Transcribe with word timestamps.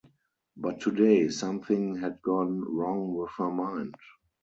But 0.57 0.79
today 0.79 1.27
something 1.29 1.95
had 1.97 2.23
gone 2.23 2.61
wrong 2.61 3.13
with 3.13 3.29
her 3.37 3.51
mind. 3.51 3.93